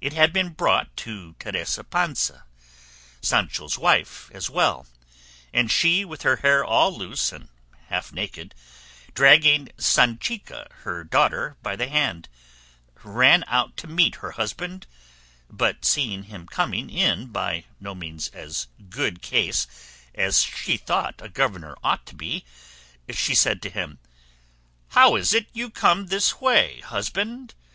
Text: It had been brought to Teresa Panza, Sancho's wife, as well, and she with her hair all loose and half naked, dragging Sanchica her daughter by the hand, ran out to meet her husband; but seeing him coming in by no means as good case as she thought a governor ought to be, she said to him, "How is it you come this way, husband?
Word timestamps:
It 0.00 0.14
had 0.14 0.32
been 0.32 0.54
brought 0.54 0.96
to 1.04 1.34
Teresa 1.38 1.84
Panza, 1.84 2.46
Sancho's 3.20 3.76
wife, 3.76 4.30
as 4.32 4.48
well, 4.48 4.86
and 5.52 5.70
she 5.70 6.02
with 6.02 6.22
her 6.22 6.36
hair 6.36 6.64
all 6.64 6.96
loose 6.96 7.30
and 7.30 7.50
half 7.88 8.10
naked, 8.10 8.54
dragging 9.12 9.68
Sanchica 9.76 10.66
her 10.84 11.04
daughter 11.04 11.58
by 11.60 11.76
the 11.76 11.88
hand, 11.90 12.26
ran 13.02 13.44
out 13.48 13.76
to 13.76 13.86
meet 13.86 14.14
her 14.24 14.30
husband; 14.30 14.86
but 15.50 15.84
seeing 15.84 16.22
him 16.22 16.46
coming 16.46 16.88
in 16.88 17.26
by 17.26 17.64
no 17.78 17.94
means 17.94 18.30
as 18.30 18.66
good 18.88 19.20
case 19.20 19.66
as 20.14 20.40
she 20.40 20.78
thought 20.78 21.16
a 21.18 21.28
governor 21.28 21.76
ought 21.84 22.06
to 22.06 22.14
be, 22.14 22.46
she 23.10 23.34
said 23.34 23.60
to 23.60 23.68
him, 23.68 23.98
"How 24.92 25.16
is 25.16 25.34
it 25.34 25.48
you 25.52 25.68
come 25.68 26.06
this 26.06 26.40
way, 26.40 26.80
husband? 26.80 27.52